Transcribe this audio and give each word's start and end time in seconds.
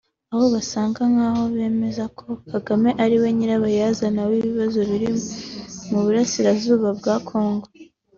Aho 0.31 0.45
basaga 0.55 1.01
nk’aho 1.11 1.43
bemeza 1.55 2.05
ko 2.17 2.25
Kagame 2.51 2.89
ariwe 3.03 3.27
nyirabayazana 3.35 4.21
w’ibibazo 4.29 4.79
biri 4.89 5.09
mu 5.89 5.99
burasirazuba 6.05 6.89
bwa 6.99 7.15
Congo 7.29 7.67